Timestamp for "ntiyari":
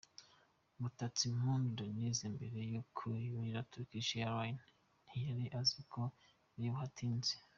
5.05-5.45